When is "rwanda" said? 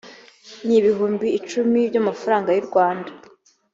2.69-3.09